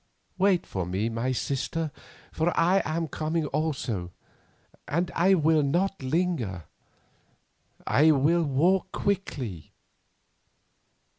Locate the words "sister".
1.31-1.91